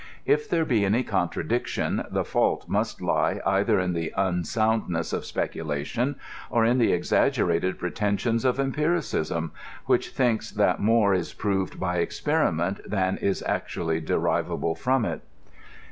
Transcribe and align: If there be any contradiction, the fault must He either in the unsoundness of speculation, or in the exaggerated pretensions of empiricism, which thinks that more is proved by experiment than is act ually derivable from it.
If 0.25 0.49
there 0.49 0.65
be 0.65 0.83
any 0.83 1.03
contradiction, 1.03 2.05
the 2.09 2.23
fault 2.25 2.67
must 2.67 2.99
He 3.01 3.05
either 3.07 3.79
in 3.79 3.93
the 3.93 4.11
unsoundness 4.17 5.13
of 5.13 5.25
speculation, 5.25 6.15
or 6.49 6.65
in 6.65 6.79
the 6.79 6.91
exaggerated 6.91 7.77
pretensions 7.77 8.43
of 8.43 8.59
empiricism, 8.59 9.51
which 9.85 10.09
thinks 10.09 10.49
that 10.53 10.79
more 10.79 11.13
is 11.13 11.33
proved 11.35 11.79
by 11.79 11.97
experiment 11.97 12.79
than 12.83 13.17
is 13.17 13.43
act 13.45 13.69
ually 13.75 14.03
derivable 14.03 14.73
from 14.73 15.05
it. 15.05 15.21